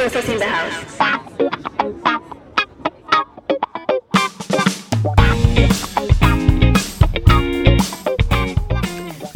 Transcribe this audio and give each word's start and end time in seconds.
Diosas 0.00 0.28
in 0.30 0.38
the 0.38 0.46
House. 0.46 0.72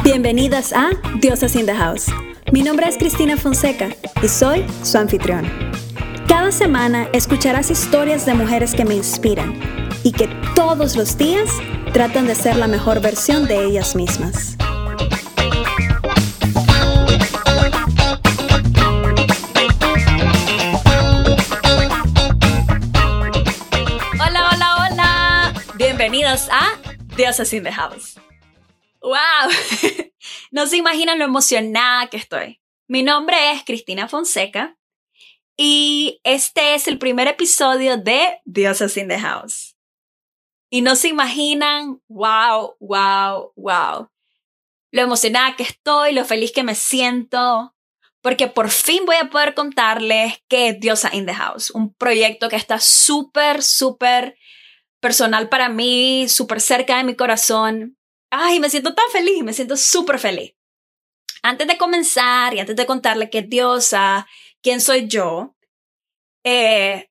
Bienvenidas 0.02 0.72
a 0.72 0.92
Diosas 1.20 1.54
in 1.54 1.66
the 1.66 1.74
House. 1.74 2.06
Mi 2.50 2.62
nombre 2.62 2.88
es 2.88 2.96
Cristina 2.96 3.36
Fonseca 3.36 3.90
y 4.22 4.28
soy 4.28 4.64
su 4.82 4.96
anfitrión. 4.96 5.44
Cada 6.26 6.50
semana 6.50 7.10
escucharás 7.12 7.70
historias 7.70 8.24
de 8.24 8.32
mujeres 8.32 8.74
que 8.74 8.86
me 8.86 8.94
inspiran 8.94 9.52
y 10.02 10.12
que 10.12 10.28
todos 10.56 10.96
los 10.96 11.18
días 11.18 11.50
tratan 11.92 12.26
de 12.26 12.34
ser 12.34 12.56
la 12.56 12.68
mejor 12.68 13.02
versión 13.02 13.46
de 13.46 13.66
ellas 13.66 13.94
mismas. 13.94 14.56
A 26.50 26.80
Diosas 27.16 27.52
in 27.52 27.62
the 27.62 27.72
House. 27.72 28.18
¡Wow! 29.00 29.50
no 30.50 30.66
se 30.66 30.76
imaginan 30.76 31.18
lo 31.18 31.24
emocionada 31.24 32.08
que 32.08 32.16
estoy. 32.16 32.60
Mi 32.88 33.02
nombre 33.02 33.52
es 33.52 33.64
Cristina 33.64 34.08
Fonseca 34.08 34.76
y 35.56 36.20
este 36.24 36.74
es 36.74 36.88
el 36.88 36.98
primer 36.98 37.28
episodio 37.28 37.96
de 37.96 38.40
Diosas 38.44 38.96
in 38.96 39.08
the 39.08 39.18
House. 39.18 39.76
Y 40.70 40.82
no 40.82 40.96
se 40.96 41.08
imaginan, 41.08 42.00
wow, 42.08 42.76
wow, 42.80 43.52
wow. 43.56 44.10
Lo 44.90 45.02
emocionada 45.02 45.56
que 45.56 45.62
estoy, 45.62 46.12
lo 46.12 46.24
feliz 46.24 46.52
que 46.52 46.64
me 46.64 46.74
siento, 46.74 47.74
porque 48.20 48.48
por 48.48 48.70
fin 48.70 49.04
voy 49.06 49.16
a 49.16 49.30
poder 49.30 49.54
contarles 49.54 50.42
qué 50.48 50.68
es 50.68 50.80
Diosa 50.80 51.10
in 51.14 51.26
the 51.26 51.34
House, 51.34 51.70
un 51.70 51.94
proyecto 51.94 52.48
que 52.48 52.56
está 52.56 52.80
súper, 52.80 53.62
súper 53.62 54.36
personal 55.04 55.50
para 55.50 55.68
mí, 55.68 56.30
súper 56.30 56.62
cerca 56.62 56.96
de 56.96 57.04
mi 57.04 57.14
corazón. 57.14 57.98
Ay, 58.30 58.58
me 58.58 58.70
siento 58.70 58.94
tan 58.94 59.04
feliz, 59.12 59.44
me 59.44 59.52
siento 59.52 59.76
súper 59.76 60.18
feliz. 60.18 60.54
Antes 61.42 61.68
de 61.68 61.76
comenzar 61.76 62.54
y 62.54 62.60
antes 62.60 62.74
de 62.74 62.86
contarle 62.86 63.28
qué 63.28 63.40
es 63.40 63.50
Diosa, 63.50 64.26
quién 64.62 64.80
soy 64.80 65.06
yo, 65.06 65.56
eh, 66.42 67.10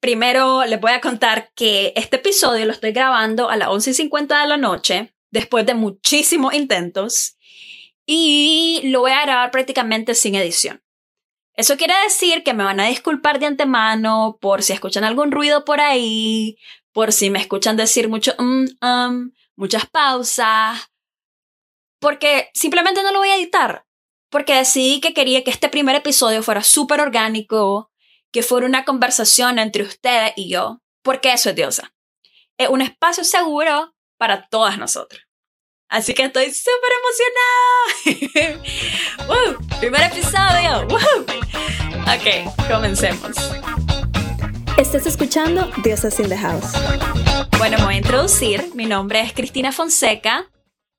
primero 0.00 0.64
les 0.64 0.80
voy 0.80 0.92
a 0.92 1.02
contar 1.02 1.52
que 1.54 1.92
este 1.96 2.16
episodio 2.16 2.64
lo 2.64 2.72
estoy 2.72 2.92
grabando 2.92 3.50
a 3.50 3.56
las 3.56 3.68
11.50 3.68 4.40
de 4.40 4.48
la 4.48 4.56
noche, 4.56 5.14
después 5.30 5.66
de 5.66 5.74
muchísimos 5.74 6.54
intentos, 6.54 7.36
y 8.06 8.80
lo 8.84 9.00
voy 9.00 9.10
a 9.10 9.20
grabar 9.20 9.50
prácticamente 9.50 10.14
sin 10.14 10.34
edición. 10.34 10.82
Eso 11.56 11.76
quiere 11.76 11.92
decir 12.04 12.42
que 12.42 12.54
me 12.54 12.64
van 12.64 12.80
a 12.80 12.86
disculpar 12.86 13.38
de 13.38 13.44
antemano 13.44 14.38
por 14.40 14.62
si 14.62 14.72
escuchan 14.72 15.04
algún 15.04 15.30
ruido 15.30 15.66
por 15.66 15.82
ahí, 15.82 16.56
por 16.94 17.12
si 17.12 17.28
me 17.28 17.40
escuchan 17.40 17.76
decir 17.76 18.08
mucho 18.08 18.34
um, 18.38 18.66
um, 18.80 19.32
muchas 19.56 19.84
pausas, 19.90 20.80
porque 22.00 22.50
simplemente 22.54 23.02
no 23.02 23.12
lo 23.12 23.18
voy 23.18 23.28
a 23.30 23.36
editar, 23.36 23.84
porque 24.30 24.54
decidí 24.54 25.00
que 25.00 25.12
quería 25.12 25.42
que 25.42 25.50
este 25.50 25.68
primer 25.68 25.96
episodio 25.96 26.42
fuera 26.42 26.62
súper 26.62 27.00
orgánico, 27.00 27.90
que 28.32 28.44
fuera 28.44 28.66
una 28.66 28.84
conversación 28.84 29.58
entre 29.58 29.82
ustedes 29.82 30.32
y 30.36 30.48
yo, 30.48 30.82
porque 31.02 31.32
eso 31.32 31.50
es 31.50 31.56
Diosa. 31.56 31.92
Es 32.58 32.68
un 32.68 32.80
espacio 32.80 33.24
seguro 33.24 33.94
para 34.16 34.46
todas 34.46 34.78
nosotras. 34.78 35.22
Así 35.88 36.14
que 36.14 36.24
estoy 36.24 36.52
súper 36.52 36.92
emocionada. 38.06 38.62
¡Woo! 39.28 39.78
Primer 39.80 40.02
episodio. 40.02 40.86
¡Woo! 40.88 41.26
Ok, 42.06 42.68
comencemos. 42.68 43.43
Estás 44.76 45.06
escuchando 45.06 45.70
Diosas 45.84 46.18
in 46.18 46.28
the 46.28 46.36
House. 46.36 46.72
Bueno, 47.58 47.78
me 47.78 47.84
voy 47.84 47.94
a 47.94 47.98
introducir. 47.98 48.72
Mi 48.74 48.86
nombre 48.86 49.20
es 49.20 49.32
Cristina 49.32 49.70
Fonseca. 49.70 50.50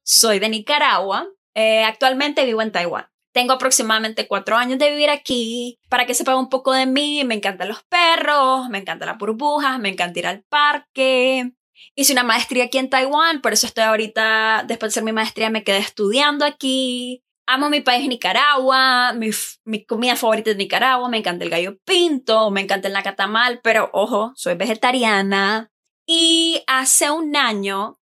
Soy 0.02 0.40
de 0.40 0.47
Nicaragua. 0.47 1.28
Eh, 1.53 1.84
actualmente 1.84 2.46
vivo 2.46 2.62
en 2.62 2.72
Taiwán. 2.72 3.08
Tengo 3.34 3.52
aproximadamente 3.52 4.30
cuatro 4.30 4.56
años 4.56 4.80
de 4.80 4.91
vivir 4.91 5.09
aquí. 5.09 5.78
Para 5.90 6.06
que 6.06 6.13
sepan 6.13 6.38
un 6.38 6.47
poco 6.47 6.72
de 6.72 6.86
mí, 6.86 7.25
me 7.25 7.36
encantan 7.36 7.68
los 7.68 7.84
perros, 7.84 8.69
me 8.69 8.78
encantan 8.78 9.09
las 9.09 9.18
burbujas, 9.18 9.78
me 9.78 9.90
encanta 9.90 10.19
ir 10.19 10.28
al 10.28 10.44
parque. 10.44 11.52
Hice 11.96 12.13
una 12.13 12.24
maestría 12.24 12.66
aquí 12.66 12.78
en 12.78 12.90
Taiwán, 12.90 13.42
por 13.42 13.52
eso 13.52 13.68
estoy 13.68 13.84
ahorita, 13.84 14.63
después 14.66 14.90
de 14.90 14.94
hacer 14.94 15.03
mi 15.03 15.12
maestría, 15.12 15.50
me 15.50 15.66
quedé 15.66 15.80
estudiando 15.80 16.46
aquí. 16.46 17.25
Amo 17.47 17.69
mi 17.69 17.81
país 17.81 18.07
Nicaragua, 18.07 19.13
mi, 19.13 19.29
mi 19.66 19.85
comida 19.85 20.16
favorita 20.16 20.51
es 20.51 20.57
Nicaragua, 20.57 21.09
me 21.09 21.17
encanta 21.17 21.44
el 21.44 21.51
gallo 21.51 21.78
pinto, 21.85 22.50
me 22.50 22.61
encanta 22.61 22.88
el 22.88 22.94
nacatamal, 22.94 23.61
pero 23.61 23.91
ojo, 23.94 24.33
soy 24.35 24.56
vegetariana. 24.56 25.72
Y 26.07 26.63
hace 26.66 27.11
un 27.11 27.35
año 27.35 28.00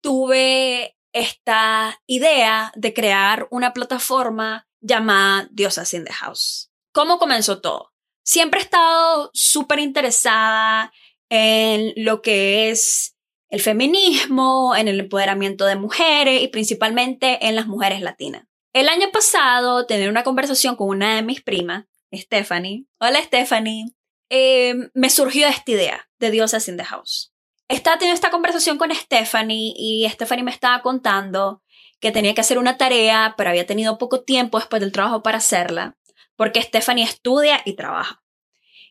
tuve 0.00 0.96
esta 1.12 2.00
idea 2.06 2.72
de 2.76 2.94
crear 2.94 3.48
una 3.50 3.72
plataforma 3.72 4.68
llamada 4.80 5.48
Diosas 5.50 5.92
in 5.94 6.04
the 6.04 6.12
House. 6.12 6.70
¿Cómo 6.92 7.18
comenzó 7.18 7.60
todo? 7.60 7.92
Siempre 8.24 8.60
he 8.60 8.62
estado 8.62 9.30
súper 9.34 9.80
interesada 9.80 10.92
en 11.28 11.92
lo 11.96 12.22
que 12.22 12.70
es 12.70 13.16
el 13.48 13.60
feminismo, 13.60 14.76
en 14.76 14.86
el 14.86 15.00
empoderamiento 15.00 15.66
de 15.66 15.76
mujeres 15.76 16.42
y 16.42 16.48
principalmente 16.48 17.46
en 17.48 17.56
las 17.56 17.66
mujeres 17.66 18.00
latinas. 18.00 18.49
El 18.72 18.88
año 18.88 19.10
pasado 19.10 19.84
tenía 19.86 20.08
una 20.08 20.22
conversación 20.22 20.76
con 20.76 20.90
una 20.90 21.16
de 21.16 21.22
mis 21.22 21.42
primas, 21.42 21.86
Stephanie. 22.14 22.86
Hola 23.00 23.20
Stephanie. 23.20 23.86
Eh, 24.28 24.90
me 24.94 25.10
surgió 25.10 25.48
esta 25.48 25.72
idea 25.72 26.08
de 26.20 26.30
Diosas 26.30 26.68
in 26.68 26.76
the 26.76 26.84
House. 26.84 27.32
Estaba 27.66 27.98
teniendo 27.98 28.14
esta 28.14 28.30
conversación 28.30 28.78
con 28.78 28.94
Stephanie 28.94 29.74
y 29.76 30.08
Stephanie 30.08 30.44
me 30.44 30.52
estaba 30.52 30.82
contando 30.82 31.64
que 31.98 32.12
tenía 32.12 32.32
que 32.32 32.42
hacer 32.42 32.58
una 32.58 32.76
tarea, 32.76 33.34
pero 33.36 33.50
había 33.50 33.66
tenido 33.66 33.98
poco 33.98 34.22
tiempo 34.22 34.60
después 34.60 34.78
del 34.80 34.92
trabajo 34.92 35.20
para 35.24 35.38
hacerla, 35.38 35.96
porque 36.36 36.62
Stephanie 36.62 37.04
estudia 37.04 37.62
y 37.64 37.72
trabaja. 37.74 38.22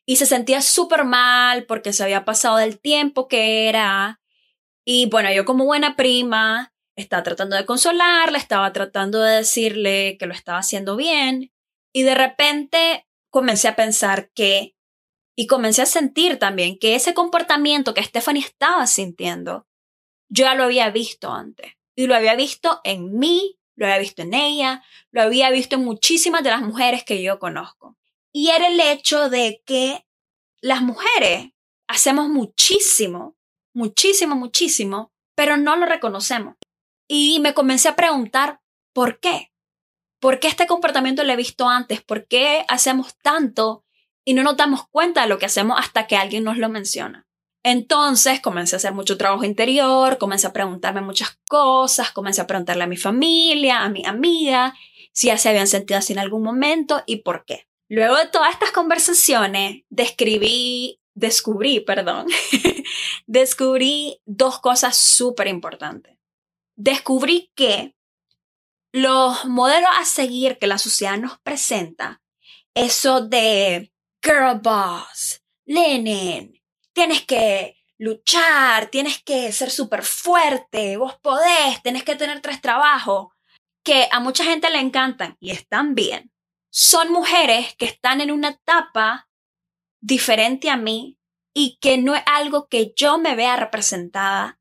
Y 0.06 0.18
se 0.18 0.26
sentía 0.26 0.62
súper 0.62 1.06
mal 1.06 1.66
porque 1.66 1.94
se 1.94 2.04
había 2.04 2.26
pasado 2.26 2.58
del 2.58 2.82
tiempo 2.82 3.30
que 3.30 3.70
era. 3.70 4.20
Y 4.84 5.06
bueno, 5.06 5.32
yo 5.32 5.46
como 5.46 5.64
buena 5.64 5.96
prima 5.96 6.74
estaba 7.02 7.24
tratando 7.24 7.56
de 7.56 7.66
consolarla, 7.66 8.38
estaba 8.38 8.72
tratando 8.74 9.22
de 9.22 9.38
decirle 9.38 10.18
que 10.18 10.26
lo 10.26 10.34
estaba 10.34 10.60
haciendo 10.60 10.96
bien. 10.96 11.52
Y 11.94 12.04
de 12.04 12.16
repente 12.16 13.08
comencé 13.30 13.68
a 13.68 13.76
pensar 13.76 14.32
que 14.32 14.76
y 15.36 15.48
comencé 15.48 15.82
a 15.82 15.86
sentir 15.86 16.38
también 16.38 16.78
que 16.78 16.96
ese 16.96 17.14
comportamiento 17.14 17.94
que 17.94 18.04
Stephanie 18.04 18.44
estaba 18.44 18.86
sintiendo, 18.88 19.68
yo 20.28 20.44
ya 20.44 20.54
lo 20.54 20.66
había 20.66 20.90
visto 20.90 21.32
antes. 21.32 21.74
Y 21.96 22.08
lo 22.08 22.16
había 22.16 22.36
visto 22.36 22.82
en 22.84 23.18
mí, 23.18 23.58
lo 23.76 23.86
había 23.86 24.00
visto 24.00 24.22
en 24.22 24.34
ella, 24.34 24.84
lo 25.12 25.22
había 25.22 25.50
visto 25.50 25.78
en 25.78 25.86
muchísimas 25.86 26.44
de 26.44 26.50
las 26.50 26.62
mujeres 26.62 27.06
que 27.06 27.24
yo 27.24 27.40
conozco. 27.40 27.98
Y 28.34 28.50
era 28.50 28.68
el 28.68 28.80
hecho 28.82 29.30
de 29.30 29.64
que 29.66 30.06
las 30.62 30.82
mujeres 30.82 31.52
hacemos 31.88 32.28
muchísimo, 32.28 33.38
muchísimo, 33.74 34.36
muchísimo, 34.36 35.14
pero 35.36 35.56
no 35.56 35.78
lo 35.78 35.86
reconocemos. 35.86 36.56
Y 37.10 37.40
me 37.42 37.54
comencé 37.54 37.90
a 37.90 37.98
preguntar, 37.98 38.62
¿por 38.94 39.20
qué? 39.20 39.52
¿Por 40.22 40.40
qué 40.40 40.48
este 40.48 40.68
comportamiento 40.68 41.26
lo 41.26 41.34
he 41.34 41.36
visto 41.36 41.68
antes? 41.68 42.02
¿Por 42.02 42.28
qué 42.28 42.64
hacemos 42.70 43.18
tanto 43.18 43.84
y 44.30 44.36
no 44.36 44.44
nos 44.44 44.58
damos 44.58 44.88
cuenta 44.92 45.24
de 45.24 45.28
lo 45.28 45.40
que 45.40 45.48
hacemos 45.48 45.80
hasta 45.80 46.06
que 46.06 46.16
alguien 46.16 46.44
nos 46.44 46.60
lo 46.60 46.70
menciona. 46.70 47.26
Entonces 47.64 48.40
comencé 48.42 48.76
a 48.76 48.78
hacer 48.78 48.94
mucho 48.94 49.18
trabajo 49.18 49.44
interior, 49.44 50.20
comencé 50.20 50.46
a 50.46 50.54
preguntarme 50.54 51.02
muchas 51.02 51.40
cosas, 51.50 52.12
comencé 52.12 52.42
a 52.42 52.46
preguntarle 52.46 52.84
a 52.84 52.88
mi 52.88 52.96
familia, 52.96 53.80
a 53.80 53.90
mi 53.90 54.06
amiga, 54.06 54.76
si 55.14 55.28
ya 55.28 55.38
se 55.40 55.50
habían 55.50 55.66
sentido 55.66 55.98
así 55.98 56.14
en 56.14 56.20
algún 56.20 56.44
momento 56.44 57.02
y 57.08 57.24
por 57.24 57.44
qué. 57.44 57.68
Luego 57.88 58.18
de 58.18 58.28
todas 58.28 58.54
estas 58.54 58.70
conversaciones, 58.70 59.82
describí, 59.90 61.02
descubrí, 61.16 61.80
perdón, 61.80 62.28
descubrí 63.26 64.22
dos 64.28 64.60
cosas 64.60 64.96
súper 64.96 65.48
importantes. 65.48 66.19
Descubrí 66.80 67.52
que 67.56 67.94
los 68.94 69.44
modelos 69.44 69.90
a 69.98 70.06
seguir 70.06 70.58
que 70.60 70.66
la 70.66 70.78
sociedad 70.78 71.18
nos 71.18 71.38
presenta, 71.40 72.22
eso 72.74 73.20
de 73.20 73.92
girl 74.24 74.62
boss, 74.62 75.44
Lenin, 75.66 76.54
tienes 76.94 77.26
que 77.26 77.76
luchar, 77.98 78.88
tienes 78.88 79.22
que 79.22 79.52
ser 79.52 79.72
súper 79.72 80.04
fuerte, 80.04 80.96
vos 80.96 81.18
podés, 81.22 81.84
tenés 81.84 82.06
que 82.06 82.16
tener 82.16 82.40
tres 82.40 82.62
trabajos, 82.62 83.34
que 83.84 84.08
a 84.10 84.22
mucha 84.22 84.46
gente 84.46 84.70
le 84.70 84.80
encantan 84.80 85.36
y 85.42 85.52
están 85.52 85.96
bien. 85.96 86.32
Son 86.72 87.12
mujeres 87.12 87.76
que 87.76 87.88
están 87.88 88.22
en 88.22 88.32
una 88.32 88.52
etapa 88.52 89.28
diferente 90.00 90.70
a 90.70 90.78
mí 90.78 91.18
y 91.54 91.78
que 91.82 91.98
no 91.98 92.16
es 92.16 92.24
algo 92.26 92.70
que 92.70 92.94
yo 92.96 93.18
me 93.18 93.36
vea 93.36 93.58
representada 93.58 94.59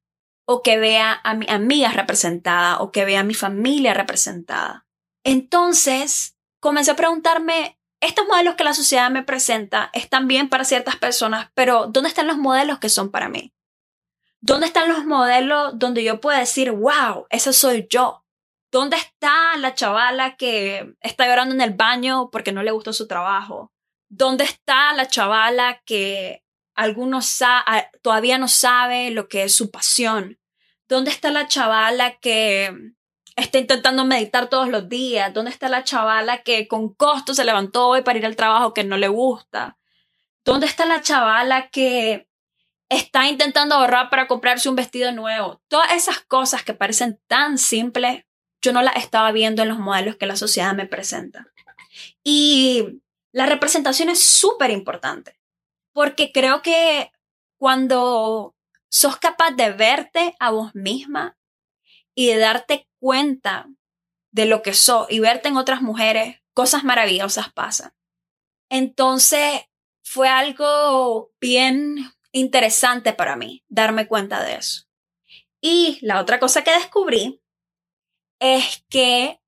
o 0.50 0.62
que 0.62 0.78
vea 0.78 1.20
a 1.24 1.34
mi 1.34 1.44
amiga 1.50 1.92
representada 1.92 2.78
o 2.78 2.90
que 2.90 3.04
vea 3.04 3.20
a 3.20 3.24
mi 3.24 3.34
familia 3.34 3.92
representada. 3.92 4.86
Entonces, 5.22 6.38
comencé 6.58 6.92
a 6.92 6.96
preguntarme 6.96 7.78
estos 8.00 8.26
modelos 8.26 8.54
que 8.54 8.64
la 8.64 8.72
sociedad 8.72 9.10
me 9.10 9.22
presenta 9.22 9.90
están 9.92 10.26
bien 10.26 10.48
para 10.48 10.64
ciertas 10.64 10.96
personas, 10.96 11.50
pero 11.52 11.86
¿dónde 11.88 12.08
están 12.08 12.26
los 12.26 12.38
modelos 12.38 12.78
que 12.78 12.88
son 12.88 13.10
para 13.10 13.28
mí? 13.28 13.52
¿Dónde 14.40 14.66
están 14.66 14.88
los 14.88 15.04
modelos 15.04 15.78
donde 15.78 16.02
yo 16.02 16.18
puedo 16.18 16.38
decir, 16.38 16.70
wow, 16.70 17.26
ese 17.28 17.52
soy 17.52 17.86
yo? 17.90 18.24
¿Dónde 18.70 18.96
está 18.96 19.54
la 19.58 19.74
chavala 19.74 20.36
que 20.36 20.94
está 21.00 21.26
llorando 21.26 21.54
en 21.54 21.60
el 21.60 21.74
baño 21.74 22.30
porque 22.30 22.52
no 22.52 22.62
le 22.62 22.70
gustó 22.70 22.94
su 22.94 23.06
trabajo? 23.06 23.70
¿Dónde 24.08 24.44
está 24.44 24.94
la 24.94 25.08
chavala 25.08 25.82
que 25.84 26.42
algunos 26.74 27.38
todavía 28.00 28.38
no 28.38 28.48
sabe 28.48 29.10
lo 29.10 29.28
que 29.28 29.42
es 29.42 29.54
su 29.54 29.70
pasión? 29.70 30.37
¿Dónde 30.88 31.10
está 31.10 31.30
la 31.30 31.46
chavala 31.46 32.18
que 32.18 32.94
está 33.36 33.58
intentando 33.58 34.04
meditar 34.04 34.48
todos 34.48 34.68
los 34.68 34.88
días? 34.88 35.32
¿Dónde 35.34 35.50
está 35.50 35.68
la 35.68 35.84
chavala 35.84 36.42
que 36.42 36.66
con 36.66 36.94
costo 36.94 37.34
se 37.34 37.44
levantó 37.44 37.88
hoy 37.88 38.02
para 38.02 38.18
ir 38.18 38.26
al 38.26 38.36
trabajo 38.36 38.72
que 38.72 38.84
no 38.84 38.96
le 38.96 39.08
gusta? 39.08 39.78
¿Dónde 40.44 40.66
está 40.66 40.86
la 40.86 41.02
chavala 41.02 41.68
que 41.68 42.26
está 42.88 43.28
intentando 43.28 43.74
ahorrar 43.74 44.08
para 44.08 44.26
comprarse 44.26 44.70
un 44.70 44.76
vestido 44.76 45.12
nuevo? 45.12 45.60
Todas 45.68 45.92
esas 45.92 46.20
cosas 46.20 46.64
que 46.64 46.72
parecen 46.72 47.20
tan 47.26 47.58
simples, 47.58 48.24
yo 48.62 48.72
no 48.72 48.80
las 48.80 48.96
estaba 48.96 49.30
viendo 49.30 49.62
en 49.62 49.68
los 49.68 49.78
modelos 49.78 50.16
que 50.16 50.26
la 50.26 50.36
sociedad 50.36 50.74
me 50.74 50.86
presenta. 50.86 51.48
Y 52.24 53.02
la 53.32 53.44
representación 53.44 54.08
es 54.08 54.24
súper 54.24 54.70
importante, 54.70 55.38
porque 55.92 56.32
creo 56.32 56.62
que 56.62 57.12
cuando 57.58 58.54
sos 58.90 59.16
capaz 59.16 59.52
de 59.52 59.70
verte 59.72 60.34
a 60.38 60.50
vos 60.50 60.74
misma 60.74 61.36
y 62.14 62.28
de 62.28 62.38
darte 62.38 62.88
cuenta 62.98 63.68
de 64.32 64.46
lo 64.46 64.62
que 64.62 64.74
sos 64.74 65.10
y 65.10 65.20
verte 65.20 65.48
en 65.48 65.56
otras 65.56 65.82
mujeres, 65.82 66.40
cosas 66.54 66.84
maravillosas 66.84 67.52
pasan. 67.52 67.92
Entonces 68.70 69.62
fue 70.02 70.28
algo 70.28 71.32
bien 71.40 72.12
interesante 72.32 73.12
para 73.12 73.36
mí 73.36 73.64
darme 73.68 74.06
cuenta 74.06 74.42
de 74.42 74.56
eso. 74.56 74.84
Y 75.60 75.98
la 76.02 76.20
otra 76.20 76.38
cosa 76.38 76.62
que 76.62 76.70
descubrí 76.70 77.42
es 78.40 78.84
que 78.88 79.40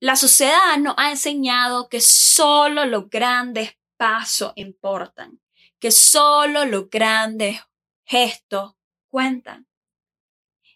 la 0.00 0.16
sociedad 0.16 0.76
nos 0.78 0.94
ha 0.96 1.10
enseñado 1.10 1.88
que 1.88 2.00
solo 2.00 2.84
los 2.86 3.08
grandes 3.08 3.78
pasos 3.96 4.52
importan, 4.56 5.40
que 5.78 5.92
solo 5.92 6.64
los 6.64 6.90
grandes 6.90 7.60
gestos 8.04 8.74
cuentan. 9.12 9.68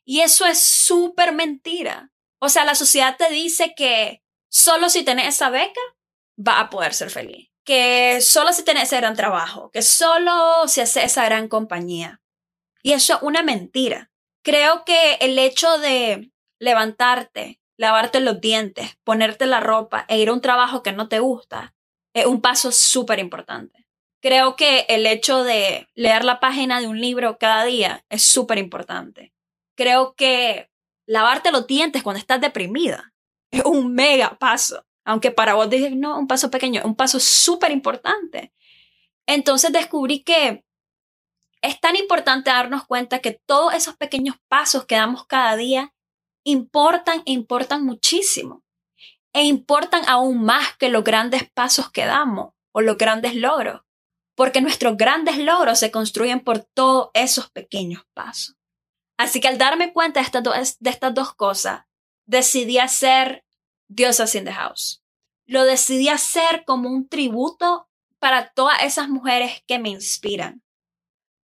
Y 0.05 0.21
eso 0.21 0.47
es 0.47 0.61
súper 0.61 1.33
mentira. 1.33 2.13
O 2.39 2.49
sea, 2.49 2.65
la 2.65 2.75
sociedad 2.77 3.17
te 3.17 3.31
dice 3.31 3.75
que 3.75 4.23
solo 4.49 4.91
si 4.91 5.03
tenés 5.03 5.29
esa 5.29 5.51
beca, 5.51 5.81
va 6.39 6.61
a 6.61 6.71
poder 6.71 6.95
ser 6.95 7.11
feliz. 7.11 7.51
Que 7.65 8.21
solo 8.21 8.53
si 8.53 8.63
tenés 8.63 8.85
ese 8.85 8.99
gran 8.99 9.17
trabajo, 9.17 9.71
que 9.73 9.83
solo 9.83 10.69
si 10.69 10.81
haces 10.81 11.05
esa 11.05 11.25
gran 11.25 11.49
compañía. 11.49 12.21
Y 12.83 12.93
eso 12.93 13.15
es 13.15 13.23
una 13.23 13.43
mentira. 13.43 14.13
Creo 14.45 14.85
que 14.85 15.15
el 15.15 15.37
hecho 15.39 15.79
de 15.79 16.31
levantarte, 16.61 17.61
lavarte 17.77 18.21
los 18.21 18.41
dientes, 18.41 18.97
ponerte 19.03 19.47
la 19.47 19.61
ropa 19.61 20.05
e 20.09 20.19
ir 20.19 20.29
a 20.29 20.35
un 20.35 20.41
trabajo 20.41 20.83
que 20.85 20.93
no 20.93 21.09
te 21.09 21.19
gusta 21.19 21.75
es 22.15 22.27
un 22.27 22.41
paso 22.41 22.71
súper 22.71 23.19
importante. 23.19 23.86
Creo 24.27 24.57
que 24.57 24.87
el 24.89 25.07
hecho 25.07 25.45
de 25.45 25.89
leer 25.95 26.25
la 26.25 26.41
página 26.41 26.81
de 26.81 26.89
un 26.89 27.01
libro 27.01 27.39
cada 27.39 27.65
día 27.65 28.05
es 28.09 28.23
súper 28.23 28.59
importante 28.59 29.37
creo 29.77 30.15
que 30.17 30.71
lavarte 31.07 31.53
los 31.53 31.69
dientes 31.69 32.03
cuando 32.03 32.19
estás 32.19 32.41
deprimida 32.41 33.13
es 33.53 33.65
un 33.65 33.95
mega 33.95 34.37
paso. 34.39 34.85
Aunque 35.05 35.31
para 35.31 35.55
vos 35.55 35.71
dices, 35.71 35.95
no, 35.95 36.19
un 36.19 36.27
paso 36.27 36.51
pequeño, 36.51 36.83
un 36.85 36.97
paso 36.97 37.21
súper 37.21 37.71
importante. 37.71 38.53
Entonces 39.25 39.73
descubrí 39.73 40.25
que 40.25 40.65
es 41.63 41.81
tan 41.81 41.95
importante 41.95 42.51
darnos 42.51 42.85
cuenta 42.87 43.21
que 43.21 43.41
todos 43.47 43.73
esos 43.75 43.97
pequeños 43.97 44.37
pasos 44.49 44.85
que 44.85 44.97
damos 44.97 45.25
cada 45.27 45.55
día 45.55 45.95
importan 46.45 47.23
e 47.25 47.33
importan 47.33 47.85
muchísimo. 47.85 48.65
E 49.33 49.45
importan 49.45 50.03
aún 50.09 50.43
más 50.43 50.77
que 50.77 50.89
los 50.89 51.05
grandes 51.05 51.49
pasos 51.51 51.91
que 51.91 52.05
damos 52.05 52.55
o 52.73 52.81
los 52.81 52.99
grandes 52.99 53.37
logros. 53.37 53.83
Porque 54.37 54.61
nuestros 54.61 54.97
grandes 54.97 55.39
logros 55.39 55.81
se 55.81 55.91
construyen 55.91 56.41
por 56.41 56.61
todos 56.61 57.09
esos 57.15 57.51
pequeños 57.51 58.05
pasos. 58.15 58.57
Así 59.17 59.41
que 59.41 59.49
al 59.49 59.59
darme 59.59 59.93
cuenta 59.93 60.21
de 60.21 60.27
estas, 60.91 61.15
dos, 61.15 61.35
cosas, 61.35 61.85
decidí 62.27 62.79
hacer 62.79 63.45
Diosas 63.89 64.35
in 64.35 64.45
the 64.45 64.53
House. 64.53 65.03
Lo 65.47 65.65
decidí 65.65 66.09
hacer 66.09 66.65
como 66.65 66.91
un 66.91 67.09
tributo 67.09 67.89
para 68.19 68.51
todas 68.51 68.83
esas 68.83 69.09
mujeres 69.09 69.63
que 69.67 69.79
me 69.79 69.89
inspiran, 69.89 70.63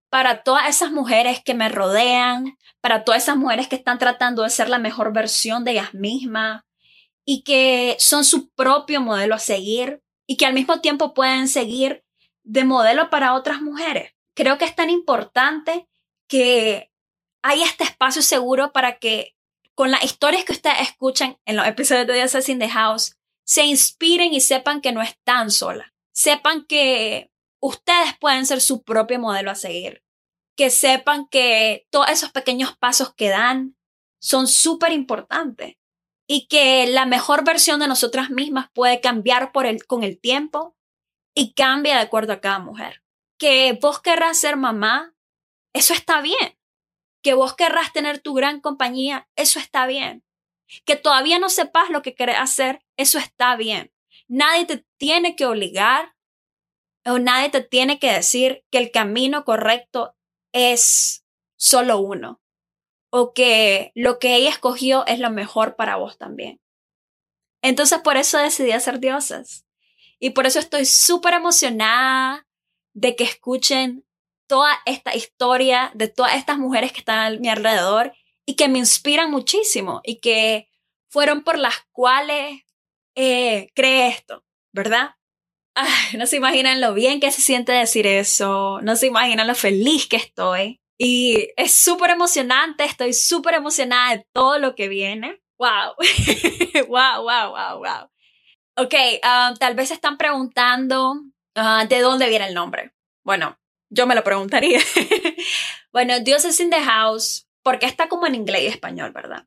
para 0.09 0.43
todas 0.43 0.67
esas 0.67 0.91
mujeres 0.91 1.41
que 1.43 1.53
me 1.53 1.69
rodean, 1.69 2.57
para 2.81 3.03
todas 3.03 3.23
esas 3.23 3.37
mujeres 3.37 3.67
que 3.67 3.75
están 3.75 3.97
tratando 3.97 4.43
de 4.43 4.49
ser 4.49 4.69
la 4.69 4.79
mejor 4.79 5.13
versión 5.13 5.63
de 5.63 5.71
ellas 5.71 5.93
mismas 5.93 6.63
y 7.25 7.43
que 7.43 7.95
son 7.99 8.25
su 8.25 8.49
propio 8.49 9.01
modelo 9.01 9.35
a 9.35 9.39
seguir 9.39 10.03
y 10.27 10.37
que 10.37 10.45
al 10.45 10.53
mismo 10.53 10.81
tiempo 10.81 11.13
pueden 11.13 11.47
seguir 11.47 12.03
de 12.43 12.63
modelo 12.65 13.09
para 13.09 13.33
otras 13.33 13.61
mujeres. 13.61 14.13
Creo 14.35 14.57
que 14.57 14.65
es 14.65 14.75
tan 14.75 14.89
importante 14.89 15.87
que 16.27 16.91
hay 17.41 17.61
este 17.61 17.83
espacio 17.83 18.21
seguro 18.21 18.71
para 18.71 18.99
que 18.99 19.35
con 19.75 19.91
las 19.91 20.03
historias 20.03 20.45
que 20.45 20.53
ustedes 20.53 20.81
escuchan 20.81 21.37
en 21.45 21.55
los 21.55 21.67
episodios 21.67 22.07
de 22.07 22.13
The 22.13 22.21
Assassin 22.21 22.59
the 22.59 22.69
House, 22.69 23.15
se 23.45 23.63
inspiren 23.63 24.33
y 24.33 24.41
sepan 24.41 24.81
que 24.81 24.91
no 24.91 25.01
están 25.01 25.51
solas. 25.51 25.89
Sepan 26.13 26.65
que 26.65 27.31
ustedes 27.59 28.17
pueden 28.19 28.45
ser 28.45 28.61
su 28.61 28.83
propio 28.83 29.19
modelo 29.19 29.51
a 29.51 29.55
seguir. 29.55 30.03
Que 30.55 30.69
sepan 30.69 31.27
que 31.27 31.87
todos 31.89 32.09
esos 32.09 32.31
pequeños 32.31 32.77
pasos 32.77 33.13
que 33.15 33.29
dan 33.29 33.75
son 34.19 34.47
súper 34.47 34.91
importantes. 34.91 35.75
Y 36.27 36.47
que 36.47 36.87
la 36.87 37.05
mejor 37.05 37.43
versión 37.43 37.79
de 37.79 37.87
nosotras 37.87 38.29
mismas 38.29 38.69
puede 38.73 39.01
cambiar 39.01 39.51
por 39.51 39.65
el, 39.65 39.85
con 39.85 40.03
el 40.03 40.19
tiempo 40.19 40.75
y 41.35 41.53
cambia 41.53 41.95
de 41.95 42.01
acuerdo 42.01 42.33
a 42.33 42.41
cada 42.41 42.59
mujer. 42.59 43.03
Que 43.37 43.77
vos 43.81 44.01
querrás 44.01 44.39
ser 44.39 44.55
mamá, 44.55 45.13
eso 45.73 45.93
está 45.93 46.21
bien 46.21 46.57
que 47.23 47.33
vos 47.33 47.55
querrás 47.55 47.91
tener 47.93 48.19
tu 48.19 48.35
gran 48.35 48.59
compañía, 48.59 49.27
eso 49.35 49.57
está 49.57 49.87
bien. 49.87 50.23
Que 50.85 50.95
todavía 50.95 51.39
no 51.39 51.49
sepas 51.49 51.89
lo 51.89 52.01
que 52.01 52.13
querés 52.13 52.37
hacer, 52.37 52.83
eso 52.97 53.17
está 53.17 53.55
bien. 53.55 53.91
Nadie 54.27 54.65
te 54.65 54.85
tiene 54.97 55.35
que 55.35 55.45
obligar 55.45 56.15
o 57.05 57.19
nadie 57.19 57.49
te 57.49 57.61
tiene 57.61 57.97
que 57.97 58.11
decir 58.11 58.63
que 58.71 58.77
el 58.77 58.91
camino 58.91 59.45
correcto 59.45 60.15
es 60.53 61.25
solo 61.57 61.99
uno 61.99 62.41
o 63.09 63.33
que 63.33 63.91
lo 63.95 64.19
que 64.19 64.35
ella 64.35 64.49
escogió 64.49 65.05
es 65.07 65.19
lo 65.19 65.29
mejor 65.29 65.75
para 65.75 65.95
vos 65.95 66.17
también. 66.17 66.59
Entonces 67.61 67.99
por 67.99 68.17
eso 68.17 68.37
decidí 68.37 68.71
hacer 68.71 68.99
diosas 68.99 69.65
y 70.23 70.29
por 70.29 70.47
eso 70.47 70.57
estoy 70.57 70.85
súper 70.85 71.33
emocionada 71.33 72.47
de 72.93 73.17
que 73.17 73.25
escuchen 73.25 74.05
toda 74.47 74.71
esta 74.85 75.13
historia 75.13 75.91
de 75.95 76.07
todas 76.07 76.35
estas 76.35 76.57
mujeres 76.57 76.93
que 76.93 76.99
están 76.99 77.19
a 77.19 77.37
mi 77.37 77.49
alrededor 77.49 78.13
y 78.45 78.55
que 78.55 78.69
me 78.69 78.79
inspiran 78.79 79.29
muchísimo 79.29 79.99
y 80.01 80.21
que 80.21 80.69
fueron 81.09 81.43
por 81.43 81.59
las 81.59 81.75
cuales 81.91 82.61
eh, 83.15 83.67
creé 83.75 84.07
esto, 84.07 84.45
¿verdad? 84.71 85.15
no 86.17 86.25
se 86.25 86.37
imaginan 86.37 86.79
lo 86.79 86.93
bien 86.93 87.19
que 87.19 87.29
se 87.29 87.41
siente 87.41 87.73
decir 87.73 88.07
eso, 88.07 88.79
no 88.81 88.95
se 88.95 89.07
imaginan 89.07 89.45
lo 89.45 89.55
feliz 89.55 90.07
que 90.07 90.15
estoy. 90.15 90.79
Y 90.97 91.49
es 91.57 91.73
súper 91.73 92.11
emocionante, 92.11 92.85
estoy 92.85 93.11
súper 93.11 93.55
emocionada 93.55 94.15
de 94.15 94.25
todo 94.31 94.57
lo 94.57 94.73
que 94.73 94.87
viene. 94.87 95.41
¡Wow! 95.57 95.95
¡Wow, 96.87 97.23
wow, 97.23 97.49
wow, 97.49 97.79
wow! 97.79 98.12
Ok, 98.75 98.95
ah, 99.21 99.53
tal 99.59 99.75
vez 99.75 99.91
están 99.91 100.17
preguntando 100.17 101.21
ah, 101.55 101.85
de 101.87 101.99
dónde 101.99 102.29
viene 102.29 102.47
el 102.47 102.55
nombre. 102.55 102.91
Bueno, 103.23 103.59
yo 103.89 104.07
me 104.07 104.15
lo 104.15 104.23
preguntaría. 104.23 104.79
bueno, 105.93 106.19
Dios 106.21 106.43
es 106.45 106.59
in 106.59 106.71
the 106.71 106.81
house, 106.81 107.47
porque 107.61 107.85
está 107.85 108.09
como 108.09 108.25
en 108.25 108.33
inglés 108.33 108.63
y 108.63 108.67
español, 108.67 109.11
¿verdad? 109.11 109.45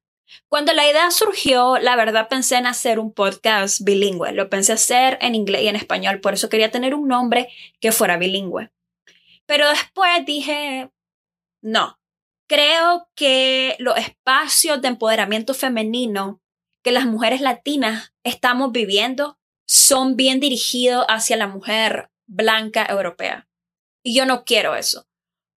Cuando 0.48 0.72
la 0.72 0.88
idea 0.88 1.10
surgió, 1.10 1.78
la 1.78 1.96
verdad 1.96 2.28
pensé 2.28 2.56
en 2.56 2.66
hacer 2.66 3.00
un 3.00 3.12
podcast 3.12 3.80
bilingüe. 3.82 4.32
Lo 4.32 4.48
pensé 4.48 4.72
hacer 4.72 5.18
en 5.20 5.34
inglés 5.34 5.62
y 5.62 5.68
en 5.68 5.76
español, 5.76 6.20
por 6.20 6.34
eso 6.34 6.48
quería 6.48 6.70
tener 6.70 6.94
un 6.94 7.08
nombre 7.08 7.48
que 7.80 7.90
fuera 7.90 8.16
bilingüe. 8.16 8.70
Pero 9.46 9.68
después 9.68 10.24
dije, 10.24 10.90
no, 11.62 11.98
creo 12.48 13.08
que 13.16 13.74
los 13.80 13.96
espacios 13.96 14.80
de 14.82 14.88
empoderamiento 14.88 15.52
femenino 15.52 16.40
que 16.86 16.92
las 16.92 17.06
mujeres 17.06 17.40
latinas 17.40 18.14
estamos 18.22 18.70
viviendo 18.70 19.40
son 19.66 20.14
bien 20.14 20.38
dirigidos 20.38 21.04
hacia 21.08 21.36
la 21.36 21.48
mujer 21.48 22.10
blanca 22.28 22.86
europea. 22.88 23.48
Y 24.04 24.14
yo 24.14 24.24
no 24.24 24.44
quiero 24.44 24.76
eso, 24.76 25.08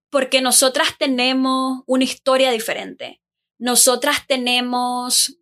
porque 0.09 0.41
nosotras 0.41 0.97
tenemos 0.97 1.83
una 1.85 2.03
historia 2.03 2.49
diferente, 2.49 3.21
nosotras 3.59 4.25
tenemos 4.25 5.37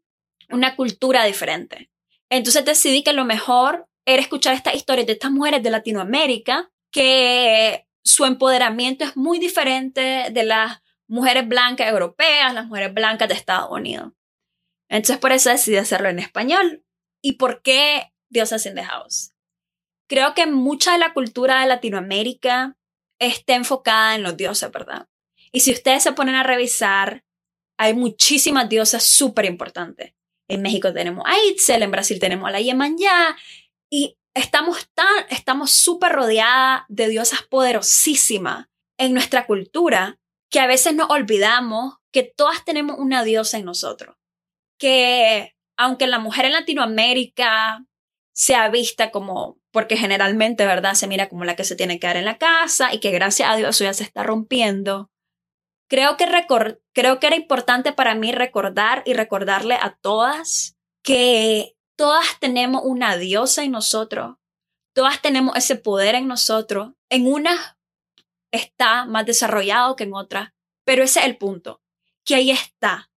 una 0.50 0.75
cultura 0.75 1.24
diferente. 1.24 1.89
Entonces 2.29 2.65
decidí 2.65 3.01
que 3.01 3.13
lo 3.13 3.24
mejor 3.24 3.88
era 4.06 4.22
escuchar 4.22 4.56
estas 4.56 4.75
historias 4.75 5.08
de 5.08 5.13
estas 5.13 5.32
mujeres 5.32 5.63
de 5.63 5.70
Latinoamérica 5.70 6.70
que 6.91 7.88
su 8.03 8.25
empoderamiento 8.25 9.06
es 9.06 9.15
muy 9.15 9.39
diferente 9.39 10.32
de 10.32 10.44
las 10.44 10.82
mujeres 11.08 11.48
blancas 11.48 11.88
europeas, 11.88 12.53
las 12.53 12.65
mujeres 12.65 12.94
blancas 12.94 13.29
de 13.29 13.36
Estados 13.36 13.72
Unidos. 13.72 14.12
Entonces 14.89 15.17
por 15.17 15.32
eso 15.32 15.50
decidí 15.50 15.77
hacerlo 15.77 16.10
en 16.10 16.20
español. 16.20 16.84
¿Y 17.22 17.34
por 17.34 17.62
qué 17.62 18.13
Diosas 18.29 18.65
in 18.65 18.75
the 18.75 18.84
House? 18.84 19.34
Creo 20.08 20.34
que 20.34 20.46
mucha 20.48 20.94
de 20.94 21.00
la 21.00 21.13
cultura 21.13 21.62
de 21.62 21.67
Latinoamérica 21.67 22.77
está 23.20 23.56
enfocada 23.56 24.15
en 24.15 24.24
los 24.24 24.38
dioses, 24.38 24.72
¿verdad? 24.72 25.08
Y 25.51 25.62
si 25.62 25.72
ustedes 25.72 26.03
se 26.03 26.13
ponen 26.13 26.36
a 26.36 26.44
revisar, 26.44 27.25
hay 27.77 27.94
muchísimas 27.94 28.70
diosas 28.70 29.03
súper 29.03 29.46
importantes. 29.46 30.13
En 30.50 30.62
México 30.62 30.94
tenemos 30.94 31.25
a 31.27 31.38
Itzel, 31.48 31.84
en 31.84 31.91
Brasil 31.91 32.20
tenemos 32.20 32.48
a 32.48 32.51
la 32.51 32.62
Yemanjá, 32.62 33.38
y 33.89 34.17
estamos 34.34 34.89
tan, 34.94 35.25
estamos 35.29 35.72
súper 35.72 36.13
rodeadas 36.13 36.84
de 36.88 37.10
diosas 37.10 37.41
poderosísimas 37.44 38.67
en 38.98 39.13
nuestra 39.13 39.46
cultura 39.46 40.20
que 40.50 40.60
a 40.60 40.67
veces 40.67 40.96
nos 40.96 41.10
olvidamos 41.10 41.96
que 42.12 42.24
todas 42.24 42.63
tenemos 42.63 42.98
una 43.00 43.24
diosa 43.24 43.58
en 43.58 43.65
nosotros. 43.65 44.15
Que 44.77 45.55
aunque 45.77 46.07
la 46.07 46.19
mujer 46.19 46.46
en 46.46 46.53
Latinoamérica 46.53 47.86
sea 48.34 48.69
vista 48.69 49.12
como, 49.12 49.57
porque 49.72 49.98
generalmente, 49.98 50.65
¿verdad? 50.65 50.93
Se 50.93 51.07
mira 51.07 51.29
como 51.29 51.46
la 51.46 51.55
que 51.55 51.63
se 51.63 51.75
tiene 51.75 51.96
que 51.96 52.01
quedar 52.01 52.17
en 52.17 52.25
la 52.25 52.38
casa 52.38 52.93
y 52.93 53.00
que 53.00 53.12
gracias 53.12 53.50
a 53.50 53.55
Dios 53.55 53.79
ya 53.79 53.93
se 53.93 54.03
está 54.03 54.24
rompiendo. 54.24 55.10
Creo 55.89 56.17
que, 56.17 56.25
creo 56.93 57.19
que 57.19 57.27
era 57.27 57.36
importante 57.36 57.93
para 57.93 58.13
mí 58.13 58.31
recordar 58.31 59.03
y 59.05 59.13
recordarle 59.13 59.75
a 59.75 59.98
todas 60.01 60.75
que 61.03 61.75
todas 61.98 62.39
tenemos 62.39 62.81
una 62.84 63.17
diosa 63.17 63.63
en 63.63 63.72
nosotros, 63.72 64.36
todas 64.93 65.22
tenemos 65.22 65.55
ese 65.55 65.75
poder 65.75 66.15
en 66.15 66.27
nosotros. 66.27 66.91
En 67.10 67.25
unas 67.25 67.77
está 68.51 69.05
más 69.05 69.25
desarrollado 69.25 69.96
que 69.96 70.03
en 70.03 70.13
otras, 70.13 70.51
pero 70.86 71.03
ese 71.03 71.19
es 71.19 71.25
el 71.25 71.38
punto, 71.38 71.81
que 72.25 72.36
ahí 72.36 72.51
está. 72.51 73.10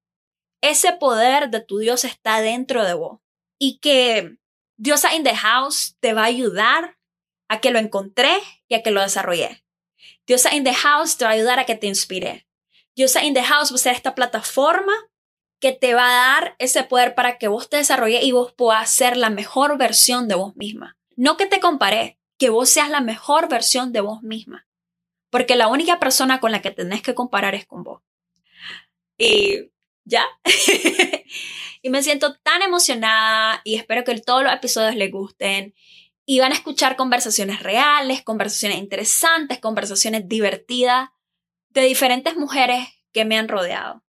Ese 0.61 0.93
poder 0.93 1.51
de 1.51 1.61
tu 1.61 1.79
Dios 1.79 2.05
está 2.05 2.41
dentro 2.41 2.85
de 2.85 2.95
vos 2.95 3.21
y 3.59 3.79
que 3.79 4.39
Diosa 4.77 5.15
in 5.15 5.25
the 5.25 5.37
House 5.37 5.97
te 6.01 6.13
va 6.13 6.23
a 6.23 6.27
ayudar 6.27 6.99
a 7.49 7.61
que 7.61 7.71
lo 7.71 7.79
encontré 7.79 8.33
y 8.69 8.75
a 8.75 8.83
que 8.83 8.91
lo 8.91 9.03
desarrollé. 9.03 9.65
Diosa 10.27 10.55
in 10.55 10.65
the 10.65 10.75
House 10.75 11.17
te 11.17 11.25
va 11.25 11.33
a 11.33 11.35
ayudar 11.35 11.59
a 11.59 11.67
que 11.67 11.75
te 11.75 11.87
inspire. 11.87 12.47
Diosa 12.95 13.25
in 13.25 13.35
the 13.35 13.43
House 13.43 13.73
va 13.73 13.77
a 13.77 13.79
ser 13.79 13.95
esta 13.95 14.15
plataforma 14.15 14.93
que 15.61 15.73
te 15.73 15.95
va 15.95 16.07
a 16.07 16.41
dar 16.41 16.57
ese 16.59 16.83
poder 16.85 17.15
para 17.15 17.37
que 17.37 17.49
vos 17.49 17.69
te 17.69 17.77
desarrolles 17.77 18.25
y 18.25 18.33
vos 18.33 18.53
puedas 18.53 18.91
ser 18.91 19.17
la 19.17 19.31
mejor 19.31 19.77
versión 19.77 20.29
de 20.29 20.35
vos 20.35 20.57
misma. 20.57 20.97
No 21.17 21.37
que 21.37 21.47
te 21.47 21.61
compare, 21.61 22.19
que 22.39 22.49
vos 22.49 22.71
seas 22.71 22.89
la 22.89 23.03
mejor 23.03 23.49
versión 23.49 23.93
de 23.93 24.01
vos 24.01 24.23
misma. 24.23 24.67
Porque 25.29 25.57
la 25.57 25.69
única 25.69 26.01
persona 26.01 26.41
con 26.41 26.53
la 26.53 26.63
que 26.63 26.71
tenés 26.71 27.03
que 27.03 27.15
comparar 27.15 27.55
es 27.55 27.67
con 27.67 27.85
vos. 27.85 28.03
Y 29.19 29.71
ya. 30.05 30.25
y 31.83 31.91
me 31.91 32.03
siento 32.03 32.37
tan 32.43 32.63
emocionada 32.63 33.61
y 33.65 33.77
espero 33.77 34.05
que 34.05 34.19
todos 34.21 34.43
los 34.43 34.53
episodios 34.53 34.97
les 34.97 35.11
gusten. 35.11 35.75
Y 36.27 36.39
van 36.39 36.53
a 36.53 36.55
escuchar 36.55 36.97
conversaciones 36.97 37.63
reales, 37.63 38.23
conversaciones 38.23 38.79
interesantes, 38.79 39.59
conversaciones 39.59 40.29
divertidas 40.29 41.09
de 41.71 41.83
diferentes 41.83 42.37
mujeres 42.37 42.89
que 43.13 43.25
me 43.25 43.37
han 43.37 43.49
rodeado. 43.49 44.05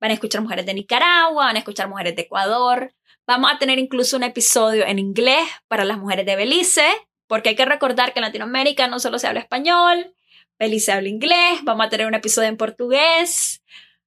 Van 0.00 0.10
a 0.10 0.14
escuchar 0.14 0.42
mujeres 0.42 0.66
de 0.66 0.74
Nicaragua, 0.74 1.46
van 1.46 1.56
a 1.56 1.60
escuchar 1.60 1.88
mujeres 1.88 2.16
de 2.16 2.22
Ecuador. 2.22 2.94
Vamos 3.26 3.50
a 3.50 3.58
tener 3.58 3.78
incluso 3.78 4.16
un 4.16 4.24
episodio 4.24 4.84
en 4.84 4.98
inglés 4.98 5.48
para 5.68 5.84
las 5.84 5.98
mujeres 5.98 6.26
de 6.26 6.36
Belice, 6.36 6.86
porque 7.26 7.50
hay 7.50 7.56
que 7.56 7.64
recordar 7.64 8.12
que 8.12 8.18
en 8.18 8.26
Latinoamérica 8.26 8.86
no 8.86 8.98
solo 8.98 9.18
se 9.18 9.26
habla 9.26 9.40
español, 9.40 10.14
Belice 10.58 10.92
habla 10.92 11.08
inglés, 11.08 11.60
vamos 11.62 11.86
a 11.86 11.88
tener 11.88 12.06
un 12.06 12.14
episodio 12.14 12.48
en 12.48 12.56
portugués, 12.56 13.62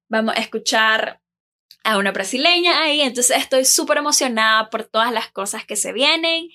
vamos 0.10 0.36
a 0.36 0.40
escuchar 0.40 1.22
a 1.84 1.98
una 1.98 2.12
brasileña 2.12 2.82
ahí, 2.82 3.02
entonces 3.02 3.38
estoy 3.38 3.66
súper 3.66 3.98
emocionada 3.98 4.70
por 4.70 4.84
todas 4.84 5.12
las 5.12 5.32
cosas 5.32 5.66
que 5.66 5.76
se 5.76 5.94
vienen 5.94 6.50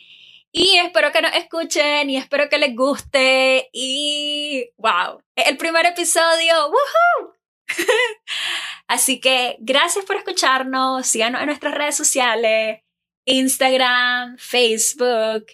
y 0.52 0.76
espero 0.76 1.12
que 1.12 1.22
nos 1.22 1.34
escuchen 1.34 2.10
y 2.10 2.18
espero 2.18 2.50
que 2.50 2.58
les 2.58 2.76
guste 2.76 3.70
y 3.72 4.68
wow, 4.76 5.22
el 5.34 5.56
primer 5.56 5.86
episodio, 5.86 6.66
¡woohoo! 6.66 7.32
Así 8.86 9.20
que 9.20 9.56
gracias 9.60 10.04
por 10.04 10.16
escucharnos. 10.16 11.06
Síganos 11.06 11.40
en 11.40 11.46
nuestras 11.46 11.74
redes 11.74 11.96
sociales, 11.96 12.82
Instagram, 13.24 14.36
Facebook, 14.36 15.46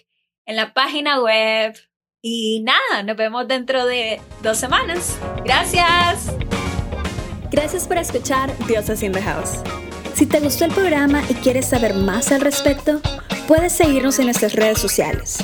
en 0.45 0.57
la 0.57 0.73
página 0.73 1.21
web. 1.21 1.73
Y 2.21 2.61
nada, 2.63 3.03
nos 3.03 3.15
vemos 3.15 3.47
dentro 3.47 3.85
de 3.85 4.19
dos 4.41 4.57
semanas. 4.57 5.17
Gracias. 5.45 6.27
Gracias 7.51 7.87
por 7.87 7.97
escuchar 7.97 8.55
Diosas 8.67 9.03
in 9.03 9.11
the 9.11 9.21
House. 9.21 9.59
Si 10.13 10.25
te 10.25 10.39
gustó 10.39 10.65
el 10.65 10.71
programa 10.71 11.21
y 11.29 11.33
quieres 11.35 11.67
saber 11.67 11.93
más 11.93 12.31
al 12.31 12.41
respecto, 12.41 12.99
puedes 13.47 13.73
seguirnos 13.73 14.17
en 14.19 14.25
nuestras 14.25 14.53
redes 14.53 14.79
sociales. 14.79 15.37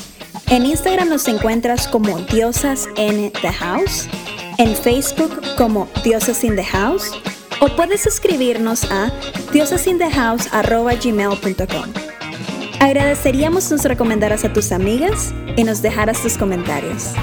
En 0.49 0.65
Instagram 0.65 1.09
nos 1.09 1.27
encuentras 1.27 1.87
como 1.87 2.17
Diosas 2.19 2.87
in 2.97 3.31
the 3.41 3.51
House 3.51 4.07
en 4.57 4.75
Facebook 4.75 5.41
como 5.57 5.87
Diosas 6.03 6.43
in 6.43 6.55
the 6.55 6.63
House 6.63 7.11
o 7.59 7.67
puedes 7.75 8.05
escribirnos 8.05 8.83
a 8.91 9.11
diosasinthehouse.gmail.com. 9.51 11.93
Agradeceríamos 12.79 13.71
nos 13.71 13.83
recomendaras 13.83 14.45
a 14.45 14.53
tus 14.53 14.71
amigas 14.71 15.33
y 15.55 15.63
nos 15.63 15.81
dejaras 15.81 16.21
tus 16.21 16.37
comentarios. 16.37 17.15